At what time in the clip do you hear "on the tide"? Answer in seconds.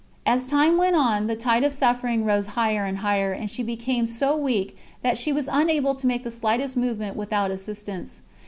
0.95-1.63